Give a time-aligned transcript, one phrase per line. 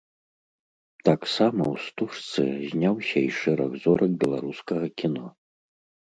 [1.09, 5.25] Таксама ў стужцы зняўся і шэраг зорак беларускага кіно.